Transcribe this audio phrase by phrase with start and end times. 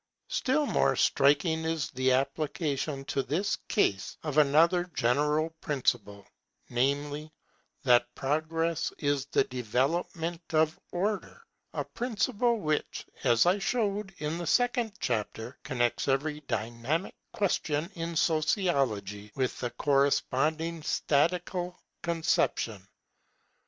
[0.29, 6.25] Still more striking is the application to this case of another general principle,
[6.71, 7.31] namely,
[7.83, 11.43] that Progress is the development of Order;
[11.73, 18.15] a principle which, as I showed in the second chapter, connects every dynamical question in
[18.15, 22.87] Sociology with the corresponding statical conception.